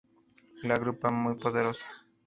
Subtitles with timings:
[0.63, 1.85] La grupa, muy poderosa.